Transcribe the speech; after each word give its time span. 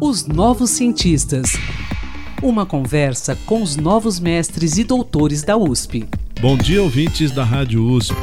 Os 0.00 0.26
Novos 0.26 0.70
Cientistas. 0.70 1.52
Uma 2.42 2.66
conversa 2.66 3.36
com 3.46 3.62
os 3.62 3.76
novos 3.76 4.20
mestres 4.20 4.76
e 4.76 4.84
doutores 4.84 5.42
da 5.42 5.56
USP. 5.56 6.06
Bom 6.40 6.56
dia, 6.56 6.82
ouvintes 6.82 7.30
da 7.30 7.44
Rádio 7.44 7.84
USP. 7.84 8.16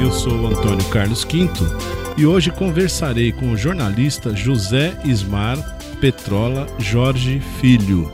Eu 0.00 0.10
sou 0.12 0.46
Antônio 0.46 0.84
Carlos 0.88 1.24
Quinto 1.24 1.64
e 2.16 2.24
hoje 2.24 2.50
conversarei 2.50 3.32
com 3.32 3.52
o 3.52 3.56
jornalista 3.56 4.34
José 4.34 4.98
Ismar 5.04 5.58
Petrola 6.00 6.66
Jorge 6.78 7.40
Filho. 7.60 8.10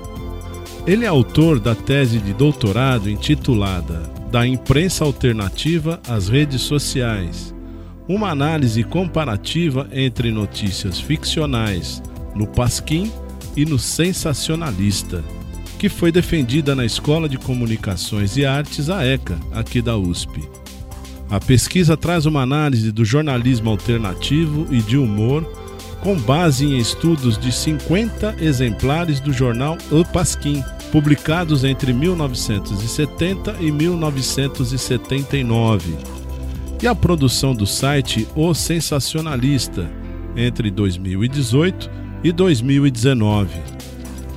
Ele 0.86 1.05
é 1.05 1.09
autor 1.09 1.61
da 1.61 1.75
tese 1.75 2.18
de 2.18 2.32
doutorado 2.32 3.09
intitulada 3.11 4.11
Da 4.32 4.46
Imprensa 4.46 5.05
Alternativa 5.05 6.00
às 6.09 6.29
Redes 6.29 6.62
Sociais 6.62 7.57
uma 8.09 8.31
análise 8.31 8.83
comparativa 8.83 9.87
entre 9.93 10.31
notícias 10.31 10.99
ficcionais 10.99 12.03
no 12.35 12.47
Pasquim 12.47 13.12
e 13.55 13.66
no 13.66 13.79
Sensacionalista, 13.79 15.23
que 15.79 15.91
foi 15.91 16.11
defendida 16.11 16.75
na 16.75 16.87
Escola 16.87 17.29
de 17.29 17.37
Comunicações 17.37 18.37
e 18.37 18.47
Artes, 18.47 18.89
a 18.89 19.05
ECA, 19.05 19.39
aqui 19.52 19.83
da 19.83 19.97
USP. 19.97 20.43
A 21.29 21.39
pesquisa 21.39 21.97
traz 21.97 22.25
uma 22.25 22.41
análise 22.41 22.91
do 22.91 23.05
jornalismo 23.05 23.69
alternativo 23.69 24.66
e 24.71 24.80
de 24.80 24.97
humor 24.97 25.45
com 26.01 26.16
base 26.16 26.65
em 26.65 26.79
estudos 26.79 27.37
de 27.37 27.52
50 27.52 28.37
exemplares 28.41 29.21
do 29.21 29.33
jornal 29.33 29.77
O 29.91 30.05
Pasquim, 30.05 30.65
publicados 30.91 31.65
entre 31.65 31.93
1970 31.93 33.57
e 33.61 33.71
1979 33.71 36.19
e 36.82 36.87
a 36.87 36.95
produção 36.95 37.55
do 37.55 37.66
site 37.66 38.28
O 38.37 38.55
Sensacionalista 38.55 39.91
entre 40.37 40.70
2018 40.70 41.91
e 42.23 42.32
2019. 42.32 43.51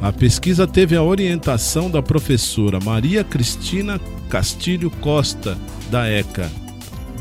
A 0.01 0.11
pesquisa 0.11 0.65
teve 0.65 0.95
a 0.95 1.03
orientação 1.03 1.89
da 1.89 2.01
professora 2.01 2.79
Maria 2.83 3.23
Cristina 3.23 3.99
Castilho 4.29 4.89
Costa, 4.89 5.57
da 5.91 6.09
ECA. 6.09 6.49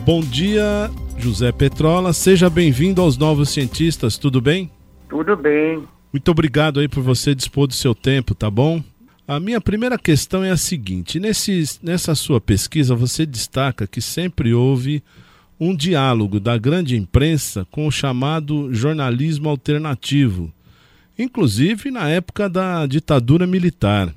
Bom 0.05 0.21
dia, 0.21 0.91
José 1.19 1.53
Petrola. 1.53 2.13
Seja 2.15 2.49
bem-vindo 2.49 3.03
aos 3.03 3.19
Novos 3.19 3.51
Cientistas, 3.51 4.17
tudo 4.17 4.41
bem? 4.41 4.71
Tudo 5.09 5.37
bem. 5.37 5.83
Muito 6.11 6.31
obrigado 6.31 6.81
aí 6.81 6.89
por 6.89 7.03
você 7.03 7.35
dispor 7.35 7.67
do 7.67 7.75
seu 7.75 7.95
tempo, 7.95 8.35
tá 8.35 8.51
bom? 8.51 8.83
A 9.31 9.39
minha 9.39 9.61
primeira 9.61 9.97
questão 9.97 10.43
é 10.43 10.51
a 10.51 10.57
seguinte: 10.57 11.21
nesse, 11.21 11.79
nessa 11.85 12.17
sua 12.17 12.41
pesquisa, 12.41 12.97
você 12.97 13.25
destaca 13.25 13.87
que 13.87 14.01
sempre 14.01 14.53
houve 14.53 15.05
um 15.61 15.73
diálogo 15.73 16.41
da 16.41 16.59
grande 16.59 16.97
imprensa 16.97 17.65
com 17.71 17.87
o 17.87 17.93
chamado 17.93 18.75
jornalismo 18.75 19.49
alternativo, 19.49 20.53
inclusive 21.17 21.93
na 21.93 22.09
época 22.09 22.49
da 22.49 22.85
ditadura 22.89 23.47
militar. 23.47 24.13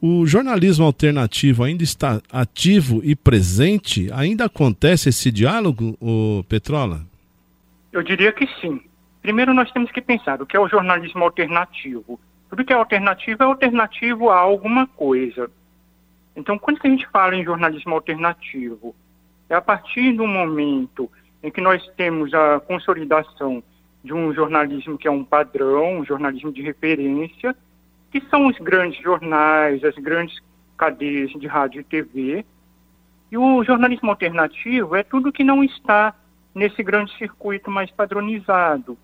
O 0.00 0.24
jornalismo 0.24 0.86
alternativo 0.86 1.62
ainda 1.62 1.84
está 1.84 2.22
ativo 2.32 3.02
e 3.04 3.14
presente? 3.14 4.08
Ainda 4.14 4.46
acontece 4.46 5.10
esse 5.10 5.30
diálogo, 5.30 5.94
o 6.00 6.42
Petrola? 6.48 7.02
Eu 7.92 8.02
diria 8.02 8.32
que 8.32 8.48
sim. 8.62 8.80
Primeiro 9.20 9.52
nós 9.52 9.70
temos 9.72 9.90
que 9.90 10.00
pensar 10.00 10.40
o 10.40 10.46
que 10.46 10.56
é 10.56 10.60
o 10.60 10.70
jornalismo 10.70 11.22
alternativo. 11.22 12.18
Tudo 12.52 12.66
que 12.66 12.72
é 12.74 12.76
alternativo 12.76 13.42
é 13.42 13.46
alternativo 13.46 14.28
a 14.28 14.38
alguma 14.38 14.86
coisa. 14.86 15.50
Então, 16.36 16.58
quando 16.58 16.80
a 16.84 16.86
gente 16.86 17.08
fala 17.08 17.34
em 17.34 17.42
jornalismo 17.42 17.94
alternativo, 17.94 18.94
é 19.48 19.54
a 19.54 19.62
partir 19.62 20.12
do 20.12 20.26
momento 20.26 21.10
em 21.42 21.50
que 21.50 21.62
nós 21.62 21.82
temos 21.96 22.34
a 22.34 22.60
consolidação 22.60 23.62
de 24.04 24.12
um 24.12 24.34
jornalismo 24.34 24.98
que 24.98 25.08
é 25.08 25.10
um 25.10 25.24
padrão, 25.24 26.00
um 26.00 26.04
jornalismo 26.04 26.52
de 26.52 26.60
referência, 26.60 27.56
que 28.10 28.20
são 28.28 28.46
os 28.46 28.58
grandes 28.58 29.02
jornais, 29.02 29.82
as 29.82 29.94
grandes 29.94 30.38
cadeias 30.76 31.30
de 31.30 31.46
rádio 31.46 31.80
e 31.80 31.84
TV. 31.84 32.44
E 33.30 33.38
o 33.38 33.64
jornalismo 33.64 34.10
alternativo 34.10 34.94
é 34.94 35.02
tudo 35.02 35.32
que 35.32 35.42
não 35.42 35.64
está 35.64 36.14
nesse 36.54 36.82
grande 36.82 37.16
circuito 37.16 37.70
mais 37.70 37.90
padronizado. 37.90 38.98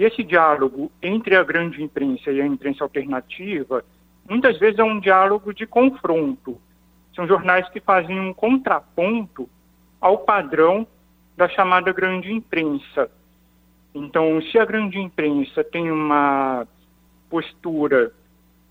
Esse 0.00 0.24
diálogo 0.24 0.90
entre 1.02 1.36
a 1.36 1.44
grande 1.44 1.82
imprensa 1.82 2.32
e 2.32 2.40
a 2.40 2.46
imprensa 2.46 2.82
alternativa, 2.82 3.84
muitas 4.26 4.58
vezes 4.58 4.78
é 4.78 4.82
um 4.82 4.98
diálogo 4.98 5.52
de 5.52 5.66
confronto. 5.66 6.58
São 7.14 7.26
jornais 7.26 7.68
que 7.68 7.80
fazem 7.80 8.18
um 8.18 8.32
contraponto 8.32 9.46
ao 10.00 10.16
padrão 10.16 10.86
da 11.36 11.50
chamada 11.50 11.92
grande 11.92 12.32
imprensa. 12.32 13.10
Então, 13.94 14.40
se 14.40 14.58
a 14.58 14.64
grande 14.64 14.98
imprensa 14.98 15.62
tem 15.62 15.90
uma 15.90 16.66
postura 17.28 18.10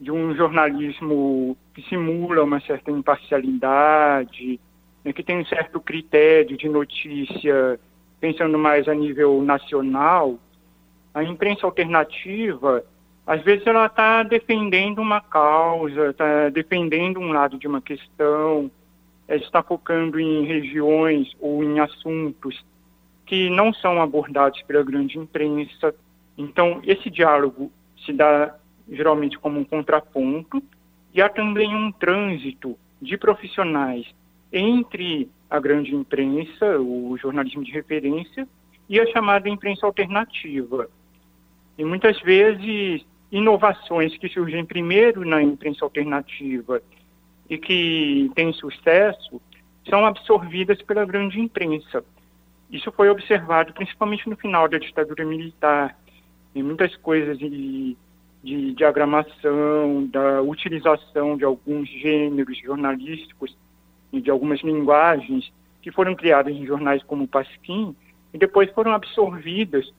de 0.01 0.11
um 0.11 0.33
jornalismo 0.33 1.55
que 1.75 1.83
simula 1.83 2.43
uma 2.43 2.59
certa 2.61 2.89
imparcialidade, 2.89 4.59
né, 5.05 5.13
que 5.13 5.21
tem 5.21 5.37
um 5.37 5.45
certo 5.45 5.79
critério 5.79 6.57
de 6.57 6.67
notícia, 6.67 7.79
pensando 8.19 8.57
mais 8.57 8.87
a 8.87 8.95
nível 8.95 9.43
nacional, 9.43 10.39
a 11.13 11.23
imprensa 11.23 11.65
alternativa, 11.65 12.83
às 13.25 13.43
vezes 13.43 13.65
ela 13.67 13.85
está 13.85 14.23
defendendo 14.23 14.99
uma 14.99 15.21
causa, 15.21 16.09
está 16.09 16.49
defendendo 16.49 17.19
um 17.19 17.31
lado 17.31 17.57
de 17.57 17.67
uma 17.67 17.81
questão, 17.81 18.71
está 19.27 19.61
focando 19.61 20.19
em 20.19 20.45
regiões 20.45 21.31
ou 21.39 21.63
em 21.63 21.79
assuntos 21.79 22.63
que 23.25 23.49
não 23.49 23.71
são 23.71 24.01
abordados 24.01 24.61
pela 24.63 24.83
grande 24.83 25.19
imprensa. 25.19 25.93
Então, 26.37 26.81
esse 26.83 27.09
diálogo 27.09 27.71
se 28.03 28.11
dá 28.11 28.55
geralmente 28.89 29.37
como 29.37 29.59
um 29.59 29.63
contraponto 29.63 30.63
e 31.13 31.21
há 31.21 31.29
também 31.29 31.75
um 31.75 31.91
trânsito 31.91 32.75
de 32.99 33.17
profissionais 33.17 34.07
entre 34.51 35.29
a 35.49 35.59
grande 35.59 35.93
imprensa, 35.93 36.79
o 36.79 37.15
jornalismo 37.17 37.63
de 37.63 37.71
referência, 37.71 38.47
e 38.87 38.99
a 38.99 39.05
chamada 39.11 39.47
imprensa 39.47 39.85
alternativa. 39.85 40.89
E 41.79 41.85
muitas 41.85 42.19
vezes 42.19 43.05
inovações 43.31 44.17
que 44.17 44.27
surgem 44.27 44.65
primeiro 44.65 45.23
na 45.23 45.41
imprensa 45.41 45.85
alternativa 45.85 46.81
e 47.49 47.57
que 47.57 48.29
têm 48.35 48.51
sucesso 48.51 49.41
são 49.89 50.05
absorvidas 50.05 50.81
pela 50.81 51.05
grande 51.05 51.39
imprensa. 51.39 52.03
Isso 52.69 52.91
foi 52.91 53.09
observado 53.09 53.71
principalmente 53.71 54.29
no 54.29 54.35
final 54.35 54.67
da 54.67 54.77
ditadura 54.77 55.23
militar, 55.23 55.97
em 56.53 56.61
muitas 56.61 56.93
coisas 56.97 57.39
de, 57.39 57.95
de 58.43 58.73
diagramação, 58.73 60.05
da 60.07 60.41
utilização 60.41 61.37
de 61.37 61.45
alguns 61.45 61.87
gêneros 61.87 62.57
jornalísticos 62.57 63.57
e 64.11 64.19
de 64.19 64.29
algumas 64.29 64.59
linguagens 64.61 65.49
que 65.81 65.93
foram 65.93 66.13
criadas 66.13 66.53
em 66.53 66.65
jornais 66.65 67.01
como 67.03 67.23
o 67.23 67.27
Pasquim 67.27 67.95
e 68.33 68.37
depois 68.37 68.69
foram 68.71 68.91
absorvidas 68.91 69.89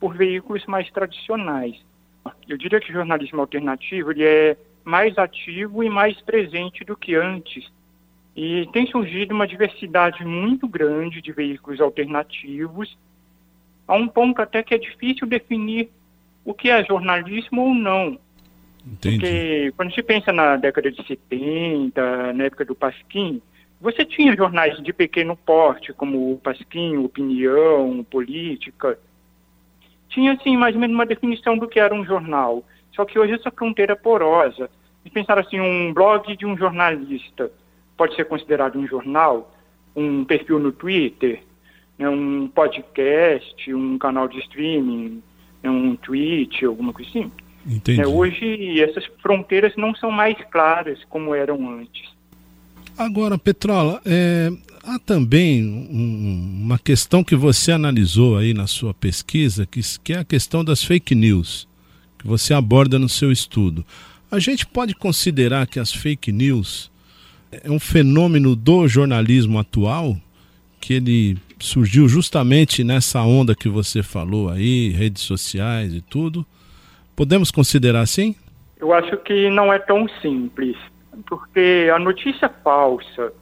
por 0.00 0.16
veículos 0.16 0.64
mais 0.66 0.90
tradicionais. 0.90 1.76
Eu 2.48 2.56
diria 2.56 2.80
que 2.80 2.90
o 2.90 2.94
jornalismo 2.94 3.40
alternativo 3.40 4.10
ele 4.10 4.24
é 4.24 4.56
mais 4.82 5.16
ativo 5.18 5.84
e 5.84 5.90
mais 5.90 6.20
presente 6.22 6.84
do 6.84 6.96
que 6.96 7.14
antes. 7.14 7.70
E 8.34 8.66
tem 8.72 8.86
surgido 8.86 9.34
uma 9.34 9.46
diversidade 9.46 10.24
muito 10.24 10.66
grande 10.66 11.20
de 11.20 11.30
veículos 11.30 11.80
alternativos, 11.80 12.96
a 13.86 13.94
um 13.94 14.08
ponto 14.08 14.40
até 14.40 14.62
que 14.62 14.74
é 14.74 14.78
difícil 14.78 15.26
definir 15.26 15.90
o 16.44 16.54
que 16.54 16.70
é 16.70 16.82
jornalismo 16.84 17.62
ou 17.62 17.74
não. 17.74 18.18
Entendi. 18.86 19.18
Porque 19.18 19.72
quando 19.76 19.94
se 19.94 20.02
pensa 20.02 20.32
na 20.32 20.56
década 20.56 20.90
de 20.90 21.06
70, 21.06 22.32
na 22.32 22.44
época 22.44 22.64
do 22.64 22.74
Pasquim, 22.74 23.42
você 23.80 24.04
tinha 24.04 24.36
jornais 24.36 24.80
de 24.82 24.92
pequeno 24.92 25.36
porte, 25.36 25.92
como 25.92 26.32
o 26.32 26.38
Pasquim, 26.38 26.96
Opinião, 26.96 28.04
Política, 28.10 28.98
tinha, 30.10 30.32
assim, 30.32 30.56
mais 30.56 30.74
ou 30.74 30.80
menos 30.80 30.94
uma 30.94 31.06
definição 31.06 31.56
do 31.56 31.68
que 31.68 31.80
era 31.80 31.94
um 31.94 32.04
jornal. 32.04 32.62
Só 32.94 33.04
que 33.04 33.18
hoje 33.18 33.34
essa 33.34 33.50
fronteira 33.50 33.92
é 33.92 33.96
porosa. 33.96 34.68
E 35.04 35.08
pensar 35.08 35.38
assim, 35.38 35.58
um 35.58 35.92
blog 35.94 36.36
de 36.36 36.44
um 36.44 36.56
jornalista 36.56 37.50
pode 37.96 38.14
ser 38.14 38.26
considerado 38.26 38.78
um 38.78 38.86
jornal, 38.86 39.54
um 39.94 40.24
perfil 40.24 40.58
no 40.58 40.72
Twitter, 40.72 41.42
né, 41.98 42.08
um 42.08 42.48
podcast, 42.48 43.72
um 43.74 43.98
canal 43.98 44.26
de 44.28 44.38
streaming, 44.40 45.22
né, 45.62 45.70
um 45.70 45.96
tweet, 45.96 46.64
alguma 46.64 46.92
coisa 46.92 47.08
assim. 47.10 47.30
Entendi. 47.66 48.00
É, 48.00 48.06
hoje 48.06 48.80
essas 48.80 49.04
fronteiras 49.22 49.76
não 49.76 49.94
são 49.94 50.10
mais 50.10 50.36
claras 50.50 50.98
como 51.08 51.34
eram 51.34 51.68
antes. 51.68 52.10
Agora, 52.96 53.38
Petrola, 53.38 54.00
é, 54.04 54.50
há 54.90 54.98
também 54.98 55.64
um, 55.64 56.62
uma 56.64 56.78
questão 56.78 57.22
que 57.22 57.36
você 57.36 57.72
analisou 57.72 58.36
aí 58.36 58.52
na 58.52 58.66
sua 58.66 58.92
pesquisa, 58.92 59.66
que, 59.66 59.80
que 60.02 60.12
é 60.12 60.18
a 60.18 60.24
questão 60.24 60.64
das 60.64 60.82
fake 60.82 61.14
news, 61.14 61.68
que 62.18 62.26
você 62.26 62.52
aborda 62.52 62.98
no 62.98 63.08
seu 63.08 63.30
estudo. 63.30 63.84
A 64.30 64.38
gente 64.38 64.66
pode 64.66 64.94
considerar 64.94 65.66
que 65.66 65.78
as 65.78 65.92
fake 65.92 66.32
news 66.32 66.90
é 67.50 67.70
um 67.70 67.80
fenômeno 67.80 68.54
do 68.54 68.86
jornalismo 68.86 69.58
atual, 69.58 70.16
que 70.80 70.94
ele 70.94 71.38
surgiu 71.58 72.08
justamente 72.08 72.82
nessa 72.82 73.20
onda 73.22 73.54
que 73.54 73.68
você 73.68 74.02
falou 74.02 74.50
aí, 74.50 74.90
redes 74.90 75.22
sociais 75.22 75.94
e 75.94 76.00
tudo. 76.00 76.44
Podemos 77.14 77.50
considerar 77.50 78.00
assim? 78.00 78.34
Eu 78.78 78.92
acho 78.92 79.16
que 79.18 79.50
não 79.50 79.72
é 79.72 79.78
tão 79.78 80.08
simples, 80.22 80.76
porque 81.28 81.90
a 81.94 81.98
notícia 81.98 82.48
falsa, 82.64 83.32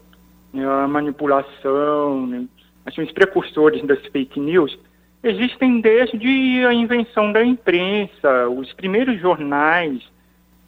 a 0.55 0.89
manipulação, 0.89 2.27
né, 2.27 2.47
assim, 2.87 3.03
os 3.03 3.13
precursores 3.13 3.83
das 3.87 4.05
fake 4.07 4.41
news 4.41 4.79
existem 5.23 5.81
desde 5.81 6.65
a 6.67 6.73
invenção 6.73 7.33
da 7.33 7.45
imprensa. 7.45 8.49
Os 8.49 8.73
primeiros 8.73 9.21
jornais, 9.21 10.03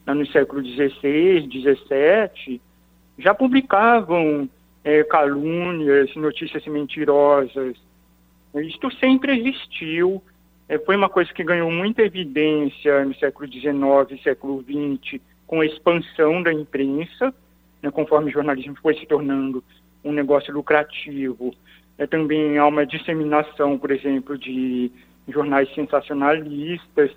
né, 0.07 0.15
no 0.15 0.27
século 0.27 0.63
XVI, 0.65 1.49
XVII, 1.49 2.61
já 3.19 3.35
publicavam 3.35 4.49
é, 4.83 5.05
calúnias, 5.05 6.15
notícias 6.17 6.65
mentirosas. 6.67 7.77
Isto 8.55 8.91
sempre 8.97 9.39
existiu. 9.39 10.23
É, 10.69 10.79
foi 10.79 10.97
uma 10.97 11.09
coisa 11.09 11.33
que 11.33 11.45
ganhou 11.45 11.71
muita 11.71 12.03
evidência 12.03 13.05
no 13.05 13.15
século 13.17 13.51
XIX, 13.51 14.23
século 14.23 14.63
XX, 14.63 15.21
com 15.47 15.61
a 15.61 15.67
expansão 15.67 16.43
da 16.43 16.53
imprensa, 16.53 17.35
né, 17.83 17.91
conforme 17.91 18.31
o 18.31 18.33
jornalismo 18.33 18.77
foi 18.83 18.95
se 18.95 19.07
tornando 19.07 19.63
um 20.05 20.13
negócio 20.13 20.53
lucrativo. 20.53 21.55
É, 21.99 22.07
também 22.07 22.59
há 22.59 22.67
uma 22.67 22.87
disseminação, 22.87 23.79
por 23.79 23.91
exemplo, 23.91 24.39
de 24.39 24.91
jornais 25.29 25.73
sensacionalistas. 25.75 27.11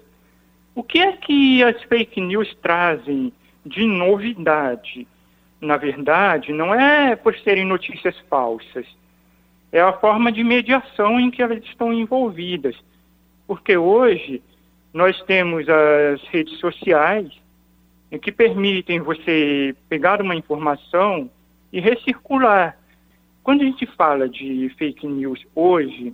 O 0.75 0.83
que 0.83 0.99
é 0.99 1.13
que 1.13 1.63
as 1.63 1.81
fake 1.83 2.19
news 2.19 2.53
trazem 2.61 3.31
de 3.65 3.85
novidade? 3.85 5.07
na 5.63 5.77
verdade, 5.77 6.51
não 6.51 6.73
é 6.73 7.15
por 7.15 7.35
serem 7.39 7.65
notícias 7.65 8.17
falsas, 8.29 8.85
é 9.71 9.81
a 9.81 9.93
forma 9.93 10.31
de 10.31 10.43
mediação 10.43 11.19
em 11.19 11.31
que 11.31 11.41
elas 11.41 11.63
estão 11.63 11.91
envolvidas. 11.91 12.75
Porque 13.47 13.75
hoje 13.75 14.41
nós 14.93 15.19
temos 15.23 15.67
as 15.67 16.21
redes 16.27 16.59
sociais 16.59 17.31
que 18.19 18.31
permitem 18.31 18.99
você 18.99 19.75
pegar 19.89 20.21
uma 20.21 20.35
informação 20.35 21.29
e 21.71 21.79
recircular. 21.79 22.77
Quando 23.43 23.61
a 23.61 23.65
gente 23.65 23.85
fala 23.95 24.29
de 24.29 24.69
fake 24.77 25.07
news 25.07 25.45
hoje, 25.55 26.13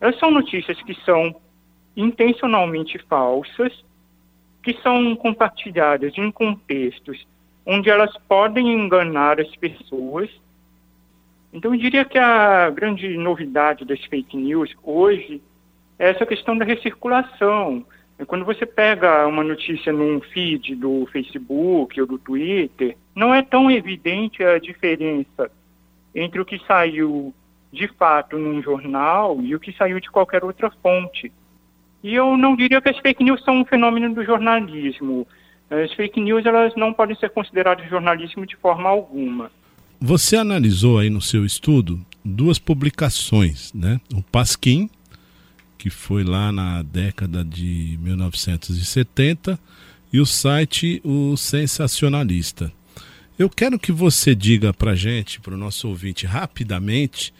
elas 0.00 0.18
são 0.18 0.30
notícias 0.30 0.80
que 0.82 0.94
são 1.04 1.34
intencionalmente 1.96 2.98
falsas, 3.08 3.84
que 4.62 4.74
são 4.82 5.14
compartilhadas 5.16 6.16
em 6.16 6.30
contextos 6.30 7.26
onde 7.66 7.88
elas 7.88 8.14
podem 8.28 8.72
enganar 8.72 9.40
as 9.40 9.54
pessoas. 9.56 10.30
Então, 11.52 11.72
eu 11.72 11.80
diria 11.80 12.04
que 12.04 12.18
a 12.18 12.68
grande 12.70 13.16
novidade 13.16 13.84
das 13.84 14.02
fake 14.04 14.36
news 14.36 14.74
hoje 14.82 15.40
é 15.98 16.10
essa 16.10 16.26
questão 16.26 16.58
da 16.58 16.64
recirculação. 16.64 17.84
Quando 18.26 18.44
você 18.44 18.64
pega 18.64 19.26
uma 19.26 19.42
notícia 19.42 19.92
num 19.92 20.20
feed 20.20 20.76
do 20.76 21.06
Facebook 21.12 22.00
ou 22.00 22.06
do 22.06 22.18
Twitter, 22.18 22.96
não 23.14 23.34
é 23.34 23.42
tão 23.42 23.70
evidente 23.70 24.42
a 24.42 24.58
diferença 24.58 25.50
entre 26.14 26.40
o 26.40 26.44
que 26.44 26.58
saiu 26.66 27.34
de 27.72 27.88
fato 27.88 28.38
num 28.38 28.62
jornal 28.62 29.40
e 29.42 29.54
o 29.54 29.60
que 29.60 29.72
saiu 29.72 29.98
de 29.98 30.10
qualquer 30.10 30.44
outra 30.44 30.70
fonte. 30.82 31.32
E 32.02 32.14
eu 32.14 32.36
não 32.36 32.54
diria 32.54 32.80
que 32.80 32.88
as 32.88 32.98
fake 32.98 33.24
news 33.24 33.42
são 33.42 33.60
um 33.60 33.64
fenômeno 33.64 34.14
do 34.14 34.24
jornalismo. 34.24 35.26
As 35.68 35.92
fake 35.94 36.20
news 36.20 36.46
elas 36.46 36.74
não 36.76 36.92
podem 36.92 37.16
ser 37.16 37.30
consideradas 37.30 37.88
jornalismo 37.88 38.46
de 38.46 38.56
forma 38.56 38.88
alguma. 38.88 39.50
Você 40.00 40.36
analisou 40.36 40.98
aí 40.98 41.10
no 41.10 41.20
seu 41.20 41.44
estudo 41.44 41.98
duas 42.24 42.58
publicações, 42.58 43.72
né? 43.72 44.00
O 44.14 44.22
Pasquim, 44.22 44.88
que 45.84 45.90
foi 45.90 46.24
lá 46.24 46.50
na 46.50 46.82
década 46.82 47.44
de 47.44 47.98
1970, 48.00 49.60
e 50.10 50.18
o 50.18 50.24
site 50.24 50.98
O 51.04 51.36
Sensacionalista. 51.36 52.72
Eu 53.38 53.50
quero 53.50 53.78
que 53.78 53.92
você 53.92 54.34
diga 54.34 54.72
para 54.72 54.94
gente, 54.94 55.38
para 55.42 55.52
o 55.52 55.58
nosso 55.58 55.86
ouvinte, 55.86 56.24
rapidamente, 56.24 57.34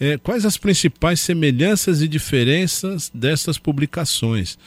é, 0.00 0.18
quais 0.18 0.44
as 0.44 0.56
principais 0.56 1.20
semelhanças 1.20 2.02
e 2.02 2.08
diferenças 2.08 3.12
dessas 3.14 3.58
publicações. 3.58 4.58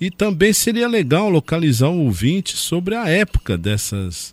E 0.00 0.08
também 0.08 0.52
seria 0.52 0.86
legal 0.86 1.28
localizar 1.28 1.88
o 1.88 2.04
ouvinte 2.04 2.56
sobre 2.56 2.94
a 2.94 3.08
época 3.08 3.58
dessas 3.58 4.32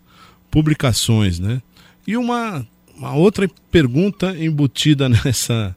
publicações, 0.51 1.39
né? 1.39 1.59
E 2.05 2.15
uma, 2.15 2.63
uma 2.95 3.15
outra 3.15 3.49
pergunta 3.71 4.37
embutida 4.37 5.09
nessa, 5.25 5.75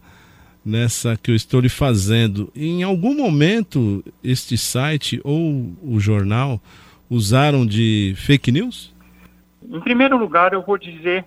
nessa 0.67 1.17
que 1.17 1.31
eu 1.31 1.35
estou 1.35 1.61
lhe 1.61 1.69
fazendo. 1.69 2.51
Em 2.55 2.83
algum 2.83 3.15
momento 3.15 4.05
este 4.23 4.59
site 4.59 5.21
ou 5.23 5.73
o 5.83 6.01
jornal 6.01 6.61
usaram 7.09 7.65
de 7.65 8.15
fake 8.17 8.51
news? 8.51 8.95
Em 9.63 9.81
primeiro 9.81 10.17
lugar, 10.17 10.53
eu 10.53 10.63
vou 10.63 10.77
dizer 10.77 11.25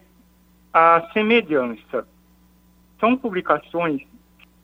a 0.74 1.10
semelhança. 1.14 2.06
São 3.00 3.16
publicações 3.16 4.02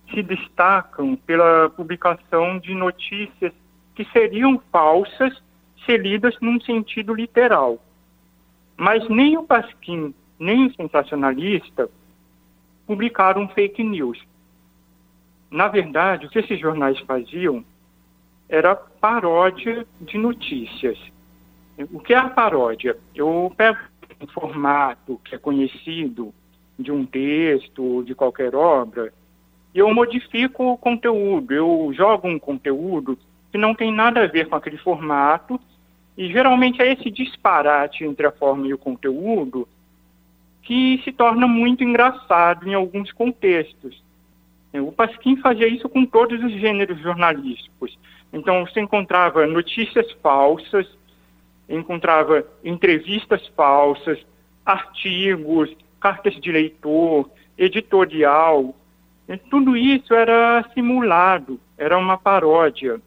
que 0.08 0.16
se 0.16 0.24
destacam 0.24 1.16
pela 1.16 1.70
publicação 1.70 2.60
de 2.60 2.76
notícias 2.76 3.54
que 3.96 4.06
seriam 4.12 4.62
falsas 4.72 5.34
se 5.86 5.98
lidas 5.98 6.36
num 6.42 6.60
sentido 6.60 7.14
literal. 7.14 7.82
Mas 8.78 9.08
nem 9.08 9.38
o 9.38 9.44
Pasquim, 9.44 10.14
nem 10.38 10.68
o 10.68 10.74
sensacionalista 10.76 11.90
publicaram 12.86 13.48
fake 13.48 13.84
news. 13.84 14.20
Na 15.50 15.68
verdade, 15.68 16.26
o 16.26 16.30
que 16.30 16.40
esses 16.40 16.60
jornais 16.60 17.00
faziam 17.02 17.64
era 18.50 18.76
paródia 18.76 19.86
de 20.02 20.18
notícias. 20.18 20.98
O 21.92 22.00
que 22.00 22.14
é 22.14 22.18
a 22.18 22.30
paródia? 22.30 22.98
Eu 23.14 23.52
pego 23.56 23.80
um 24.22 24.28
formato 24.28 25.20
que 25.24 25.36
é 25.36 25.38
conhecido 25.38 26.34
de 26.78 26.92
um 26.92 27.06
texto, 27.06 28.04
de 28.04 28.14
qualquer 28.14 28.56
obra, 28.56 29.14
e 29.74 29.80
eu 29.80 29.94
modifico 29.94 30.72
o 30.72 30.78
conteúdo. 30.78 31.54
Eu 31.54 31.92
jogo 31.94 32.28
um 32.28 32.40
conteúdo 32.40 33.18
que 33.52 33.58
não 33.58 33.74
tem 33.74 33.92
nada 33.92 34.24
a 34.24 34.28
ver 34.28 34.48
com 34.48 34.56
aquele 34.56 34.78
formato, 34.78 35.60
e 36.18 36.32
geralmente 36.32 36.82
é 36.82 36.94
esse 36.94 37.12
disparate 37.12 38.06
entre 38.06 38.26
a 38.26 38.32
forma 38.32 38.68
e 38.68 38.74
o 38.74 38.78
conteúdo 38.78 39.68
que 40.62 41.02
se 41.04 41.12
torna 41.12 41.46
muito 41.46 41.84
engraçado 41.84 42.68
em 42.68 42.74
alguns 42.74 43.12
contextos. 43.12 44.02
O 44.82 44.92
Pasquim 44.92 45.38
fazia 45.38 45.68
isso 45.68 45.88
com 45.88 46.06
todos 46.06 46.44
os 46.44 46.52
gêneros 46.54 47.00
jornalísticos. 47.00 47.98
Então, 48.32 48.66
você 48.66 48.80
encontrava 48.80 49.46
notícias 49.46 50.12
falsas, 50.24 50.88
encontrava 51.70 52.46
entrevistas 52.64 53.48
falsas, 53.56 54.20
artigos, 54.66 55.76
cartas 56.00 56.36
de 56.36 56.52
leitor, 56.52 57.30
editorial. 57.58 58.76
Tudo 59.50 59.76
isso 59.78 60.14
era 60.14 60.64
simulado, 60.74 61.60
era 61.78 61.98
uma 61.98 62.18
paródia. 62.18 63.00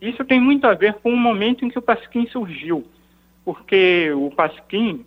Isso 0.00 0.24
tem 0.24 0.40
muito 0.40 0.66
a 0.66 0.74
ver 0.74 0.94
com 0.94 1.10
o 1.10 1.16
momento 1.16 1.64
em 1.64 1.70
que 1.70 1.78
o 1.78 1.82
Pasquim 1.82 2.26
surgiu, 2.26 2.84
porque 3.44 4.12
o 4.12 4.30
Pasquim 4.30 5.04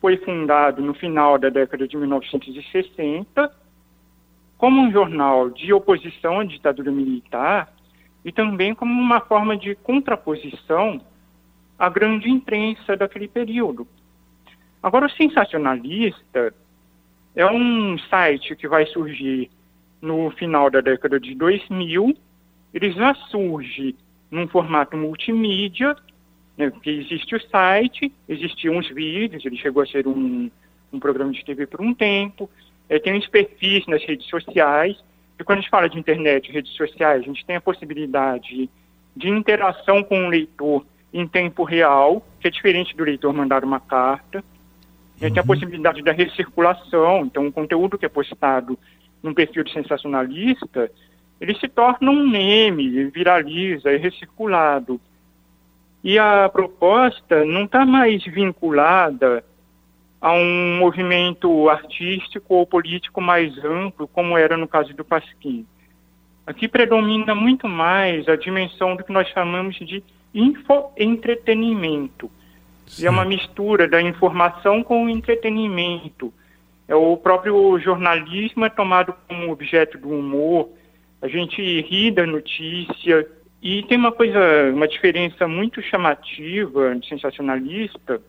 foi 0.00 0.16
fundado 0.16 0.82
no 0.82 0.94
final 0.94 1.38
da 1.38 1.48
década 1.48 1.86
de 1.86 1.96
1960 1.96 3.67
como 4.58 4.82
um 4.82 4.90
jornal 4.90 5.48
de 5.48 5.72
oposição 5.72 6.40
à 6.40 6.44
ditadura 6.44 6.90
militar 6.90 7.72
e 8.24 8.32
também 8.32 8.74
como 8.74 8.92
uma 8.92 9.20
forma 9.20 9.56
de 9.56 9.76
contraposição 9.76 11.00
à 11.78 11.88
grande 11.88 12.28
imprensa 12.28 12.96
daquele 12.96 13.28
período. 13.28 13.86
Agora, 14.82 15.06
o 15.06 15.10
sensacionalista 15.10 16.52
é 17.36 17.46
um 17.46 17.96
site 18.10 18.56
que 18.56 18.66
vai 18.66 18.84
surgir 18.86 19.48
no 20.02 20.30
final 20.32 20.70
da 20.70 20.80
década 20.80 21.20
de 21.20 21.34
2000. 21.36 22.16
Ele 22.74 22.90
já 22.90 23.14
surge 23.14 23.94
num 24.30 24.48
formato 24.48 24.96
multimídia, 24.96 25.96
né, 26.56 26.70
que 26.82 26.90
existe 26.90 27.36
o 27.36 27.40
site, 27.48 28.12
existiam 28.28 28.76
os 28.76 28.88
vídeos, 28.90 29.44
ele 29.44 29.56
chegou 29.56 29.82
a 29.82 29.86
ser 29.86 30.06
um, 30.06 30.50
um 30.92 30.98
programa 30.98 31.32
de 31.32 31.44
TV 31.44 31.66
por 31.66 31.80
um 31.80 31.94
tempo, 31.94 32.50
é, 32.88 32.98
tem 32.98 33.18
os 33.18 33.26
perfis 33.26 33.86
nas 33.86 34.02
redes 34.04 34.26
sociais, 34.28 34.96
e 35.38 35.44
quando 35.44 35.58
a 35.58 35.60
gente 35.60 35.70
fala 35.70 35.88
de 35.88 35.98
internet 35.98 36.48
e 36.48 36.52
redes 36.52 36.72
sociais, 36.72 37.22
a 37.22 37.26
gente 37.26 37.44
tem 37.44 37.56
a 37.56 37.60
possibilidade 37.60 38.68
de 39.14 39.28
interação 39.28 40.02
com 40.02 40.26
o 40.26 40.28
leitor 40.28 40.84
em 41.12 41.26
tempo 41.26 41.64
real, 41.64 42.26
que 42.40 42.48
é 42.48 42.50
diferente 42.50 42.96
do 42.96 43.04
leitor 43.04 43.32
mandar 43.32 43.64
uma 43.64 43.80
carta. 43.80 44.38
Uhum. 45.20 45.30
Tem 45.30 45.38
a 45.38 45.44
possibilidade 45.44 46.02
da 46.02 46.12
recirculação, 46.12 47.26
então 47.26 47.46
o 47.46 47.52
conteúdo 47.52 47.98
que 47.98 48.06
é 48.06 48.08
postado 48.08 48.78
num 49.22 49.34
perfil 49.34 49.64
de 49.64 49.72
sensacionalista, 49.72 50.90
ele 51.40 51.54
se 51.58 51.68
torna 51.68 52.10
um 52.10 52.28
meme, 52.28 53.04
viraliza, 53.06 53.90
é 53.90 53.96
recirculado. 53.96 55.00
E 56.02 56.18
a 56.18 56.48
proposta 56.48 57.44
não 57.44 57.64
está 57.64 57.84
mais 57.84 58.24
vinculada 58.24 59.44
a 60.20 60.32
um 60.32 60.78
movimento 60.78 61.68
artístico 61.68 62.54
ou 62.54 62.66
político 62.66 63.20
mais 63.20 63.56
amplo, 63.64 64.08
como 64.08 64.36
era 64.36 64.56
no 64.56 64.66
caso 64.66 64.92
do 64.94 65.04
Pasquim. 65.04 65.64
Aqui 66.46 66.66
predomina 66.66 67.34
muito 67.34 67.68
mais 67.68 68.26
a 68.28 68.34
dimensão 68.34 68.96
do 68.96 69.04
que 69.04 69.12
nós 69.12 69.28
chamamos 69.28 69.76
de 69.76 70.02
infoentretenimento. 70.34 72.30
E 72.98 73.06
é 73.06 73.10
uma 73.10 73.24
mistura 73.24 73.86
da 73.86 74.00
informação 74.00 74.82
com 74.82 75.04
o 75.04 75.08
entretenimento. 75.08 76.32
É 76.86 76.94
o 76.94 77.16
próprio 77.18 77.78
jornalismo 77.78 78.64
é 78.64 78.70
tomado 78.70 79.14
como 79.28 79.52
objeto 79.52 79.98
do 79.98 80.08
humor. 80.08 80.70
A 81.20 81.28
gente 81.28 81.60
ri 81.82 82.10
da 82.10 82.26
notícia. 82.26 83.28
E 83.60 83.82
tem 83.82 83.98
uma 83.98 84.12
coisa, 84.12 84.38
uma 84.72 84.88
diferença 84.88 85.46
muito 85.46 85.82
chamativa, 85.82 86.98
sensacionalista, 87.06 88.22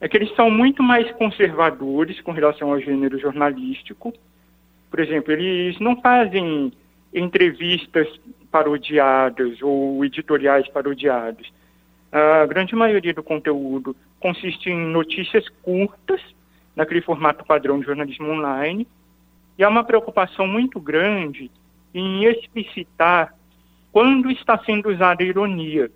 é 0.00 0.08
que 0.08 0.16
eles 0.16 0.34
são 0.34 0.50
muito 0.50 0.82
mais 0.82 1.10
conservadores 1.12 2.20
com 2.20 2.32
relação 2.32 2.72
ao 2.72 2.80
gênero 2.80 3.18
jornalístico. 3.18 4.12
Por 4.90 5.00
exemplo, 5.00 5.32
eles 5.32 5.78
não 5.80 6.00
fazem 6.00 6.72
entrevistas 7.12 8.08
parodiadas 8.50 9.62
ou 9.62 10.04
editoriais 10.04 10.68
parodiados. 10.68 11.52
A 12.12 12.46
grande 12.46 12.74
maioria 12.76 13.14
do 13.14 13.22
conteúdo 13.22 13.96
consiste 14.20 14.70
em 14.70 14.78
notícias 14.78 15.48
curtas, 15.62 16.20
naquele 16.76 17.00
formato 17.00 17.44
padrão 17.44 17.78
de 17.78 17.86
jornalismo 17.86 18.30
online, 18.30 18.86
e 19.58 19.64
há 19.64 19.68
uma 19.68 19.84
preocupação 19.84 20.46
muito 20.46 20.80
grande 20.80 21.50
em 21.92 22.24
explicitar 22.24 23.34
quando 23.92 24.30
está 24.30 24.58
sendo 24.64 24.88
usada 24.88 25.22
a 25.22 25.26
ironia. 25.26 25.90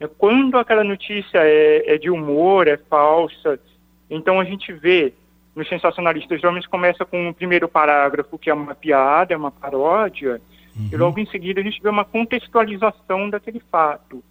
É 0.00 0.08
quando 0.08 0.58
aquela 0.58 0.82
notícia 0.82 1.38
é, 1.38 1.94
é 1.94 1.98
de 1.98 2.10
humor, 2.10 2.66
é 2.66 2.76
falsa. 2.76 3.60
Então 4.08 4.40
a 4.40 4.44
gente 4.44 4.72
vê 4.72 5.12
nos 5.54 5.68
sensacionalistas, 5.68 6.40
geralmente 6.40 6.68
começa 6.68 7.04
com 7.04 7.28
o 7.28 7.34
primeiro 7.34 7.68
parágrafo, 7.68 8.38
que 8.38 8.48
é 8.48 8.54
uma 8.54 8.74
piada, 8.74 9.34
é 9.34 9.36
uma 9.36 9.50
paródia, 9.50 10.40
Uhum. 10.76 10.88
E 10.92 10.96
logo 10.96 11.20
em 11.20 11.26
seguida 11.26 11.60
a 11.60 11.64
gente 11.64 11.80
vê 11.82 11.88
uma 11.88 12.04
contextualização 12.04 13.28
daquele 13.28 13.60
fato. 13.70 14.22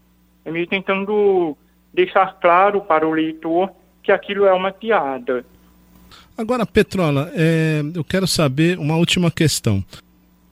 É 0.45 0.51
meio 0.51 0.67
tentando 0.67 1.57
deixar 1.93 2.39
claro 2.39 2.81
para 2.81 3.07
o 3.07 3.11
leitor 3.11 3.71
que 4.01 4.11
aquilo 4.11 4.45
é 4.45 4.53
uma 4.53 4.71
piada. 4.71 5.45
Agora, 6.37 6.65
Petrola, 6.65 7.29
é, 7.35 7.81
eu 7.93 8.03
quero 8.03 8.25
saber 8.25 8.79
uma 8.79 8.95
última 8.95 9.29
questão. 9.29 9.83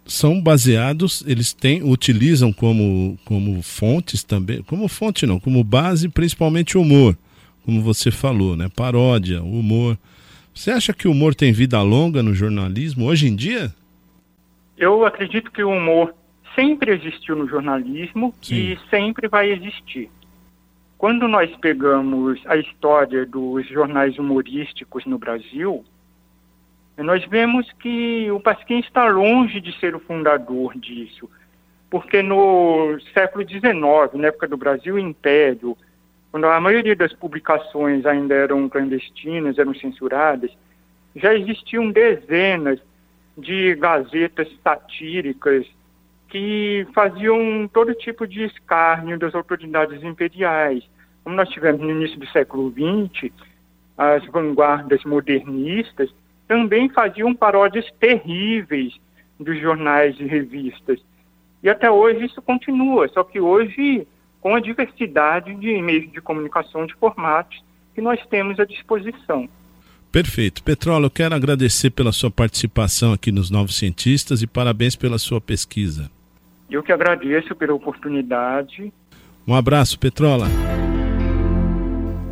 São 0.08 0.42
baseados, 0.42 1.24
eles 1.28 1.52
têm, 1.54 1.84
utilizam 1.84 2.54
como, 2.54 3.20
como 3.26 3.62
fontes 3.62 4.24
também, 4.24 4.64
como 4.64 4.88
fonte 4.88 5.26
não, 5.26 5.40
como 5.40 5.64
base 5.64 6.08
principalmente 6.08 6.78
o 6.78 6.82
humor, 6.82 7.18
como 7.66 7.82
você 7.82 8.10
falou, 8.10 8.56
né? 8.56 8.70
Paródia, 8.74 9.44
humor. 9.44 9.98
Você 10.54 10.72
acha 10.72 10.94
que 10.94 11.08
o 11.08 11.12
humor 11.12 11.36
tem 11.36 11.52
vida 11.52 11.82
longa 11.82 12.24
no 12.24 12.34
jornalismo 12.34 13.06
hoje 13.06 13.28
em 13.28 13.36
dia? 13.36 13.74
Eu 14.78 15.06
acredito 15.06 15.52
que 15.52 15.62
o 15.62 15.70
humor 15.70 16.16
sempre 16.56 16.94
existiu 16.94 17.36
no 17.36 17.48
jornalismo 17.48 18.34
Sim. 18.42 18.56
e 18.56 18.80
sempre 18.90 19.28
vai 19.28 19.52
existir. 19.52 20.10
Quando 20.98 21.28
nós 21.28 21.56
pegamos 21.58 22.42
a 22.48 22.58
história 22.58 23.26
dos 23.26 23.68
jornais 23.68 24.18
humorísticos 24.18 25.06
no 25.06 25.20
Brasil, 25.20 25.86
nós 27.04 27.24
vemos 27.26 27.72
que 27.74 28.30
o 28.32 28.40
Pasquim 28.40 28.80
está 28.80 29.08
longe 29.08 29.62
de 29.62 29.78
ser 29.80 29.96
o 29.96 30.00
fundador 30.00 30.78
disso, 30.78 31.30
porque 31.90 32.22
no 32.22 33.00
século 33.14 33.48
XIX, 33.48 33.72
na 34.14 34.28
época 34.28 34.48
do 34.48 34.58
Brasil 34.58 34.98
Império, 34.98 35.78
quando 36.32 36.48
a 36.48 36.60
maioria 36.60 36.96
das 36.96 37.14
publicações 37.14 38.06
ainda 38.06 38.34
eram 38.34 38.68
clandestinas, 38.68 39.58
eram 39.58 39.74
censuradas, 39.76 40.52
já 41.16 41.34
existiam 41.34 41.92
dezenas 41.92 42.80
de 43.38 43.76
gazetas 43.76 44.50
satíricas 44.64 45.66
que 46.28 46.86
faziam 46.94 47.70
todo 47.72 47.94
tipo 47.94 48.28
de 48.28 48.44
escárnio 48.44 49.18
das 49.18 49.34
autoridades 49.34 50.04
imperiais. 50.04 50.84
Como 51.24 51.36
nós 51.36 51.48
tivemos 51.50 51.80
no 51.82 51.92
início 51.92 52.20
do 52.20 52.28
século 52.28 52.72
XX, 52.72 53.32
as 53.98 54.26
vanguardas 54.26 55.04
modernistas 55.06 56.10
também 56.48 56.90
faziam 56.90 57.34
paródias 57.34 57.86
terríveis 58.00 58.94
dos 59.40 59.60
jornais 59.60 60.16
e 60.20 60.26
revistas. 60.26 61.00
E 61.62 61.70
até 61.70 61.90
hoje 61.90 62.26
isso 62.26 62.42
continua, 62.42 63.08
só 63.10 63.24
que 63.24 63.40
hoje 63.40 64.08
com 64.40 64.56
a 64.56 64.60
diversidade 64.60 65.54
de 65.56 65.82
meios 65.82 66.12
de 66.12 66.22
comunicação 66.22 66.86
de 66.86 66.94
formatos 66.96 67.62
que 67.94 68.02
nós 68.02 68.20
temos 68.28 68.60
à 68.60 68.66
disposição. 68.66 69.50
Perfeito. 70.12 70.64
Petrola, 70.64 71.08
eu 71.08 71.12
quero 71.12 71.36
agradecer 71.36 71.90
pela 71.90 72.12
sua 72.12 72.32
participação 72.32 73.12
aqui 73.12 73.32
nos 73.32 73.52
Novos 73.52 73.78
Cientistas 73.78 74.42
e 74.42 74.48
parabéns 74.48 74.96
pela 74.96 75.18
sua 75.18 75.42
pesquisa. 75.42 76.10
Eu 76.70 76.82
que 76.82 76.92
agradeço 76.92 77.56
pela 77.56 77.74
oportunidade. 77.74 78.92
Um 79.48 79.54
abraço, 79.54 80.00
Petrola. 80.00 80.48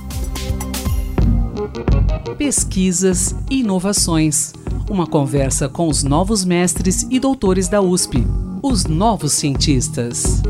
pesquisas 2.38 3.36
e 3.50 3.62
inovações. 3.62 4.54
Uma 4.90 5.08
conversa 5.08 5.68
com 5.68 5.90
os 5.90 6.04
novos 6.04 6.46
mestres 6.46 7.06
e 7.10 7.20
doutores 7.20 7.68
da 7.68 7.82
USP, 7.82 8.24
os 8.62 8.86
novos 8.86 9.34
cientistas. 9.34 10.42